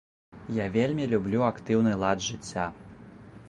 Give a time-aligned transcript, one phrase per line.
[0.55, 2.67] Я вельмі люблю актыўны лад жыцця.